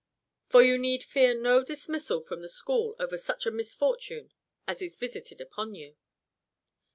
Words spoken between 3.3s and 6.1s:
a misfortune as is visited upon you."